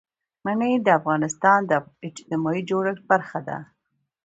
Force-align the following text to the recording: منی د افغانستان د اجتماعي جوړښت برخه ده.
منی 0.45 0.73
د 0.85 0.87
افغانستان 0.99 1.59
د 1.65 1.71
اجتماعي 2.07 2.61
جوړښت 2.69 3.03
برخه 3.11 3.39
ده. 3.47 3.57